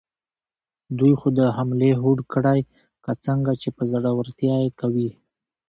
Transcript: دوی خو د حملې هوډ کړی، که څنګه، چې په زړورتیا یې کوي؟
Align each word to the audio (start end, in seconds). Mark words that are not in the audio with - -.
دوی 0.97 1.13
خو 1.19 1.27
د 1.39 1.41
حملې 1.57 1.91
هوډ 2.01 2.19
کړی، 2.33 2.59
که 3.03 3.11
څنګه، 3.25 3.51
چې 3.61 3.69
په 3.77 3.83
زړورتیا 3.91 4.55
یې 4.63 4.69
کوي؟ 4.79 5.09